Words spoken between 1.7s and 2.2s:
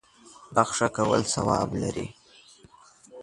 لري.